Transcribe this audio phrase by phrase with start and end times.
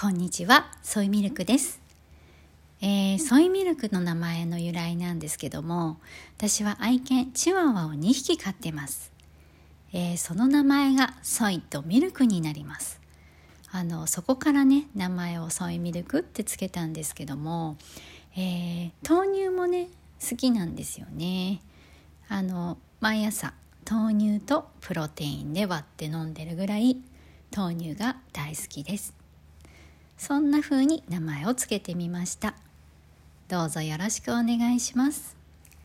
[0.00, 1.80] こんにちは、ソイミルクです。
[2.80, 5.98] えー、ソイミルクの名前の由来なんですけども、
[6.36, 9.10] 私は愛犬チワワを2匹飼ってます。
[9.92, 13.00] えー、その名前がソイとミルクになります。
[13.72, 17.76] あのそこからね名前をソイミルクってつけたんですけども、
[18.36, 19.88] えー、豆乳もね
[20.20, 21.60] 好きなんですよね。
[22.28, 23.52] あの毎朝
[23.84, 27.02] 豆乳とプロテインで割って飲んでるぐらい
[27.52, 29.18] 豆乳が大好きです
[30.18, 32.54] そんな風に名前をつけてみました。
[33.48, 35.37] どうぞよろしくお願いします。